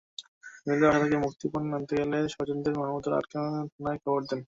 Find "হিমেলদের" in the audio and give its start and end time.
0.57-0.87